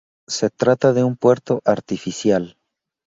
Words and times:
Se 0.27 0.49
trata 0.49 0.93
de 0.93 1.03
un 1.03 1.15
puerto 1.15 1.61
artificial. 1.63 2.57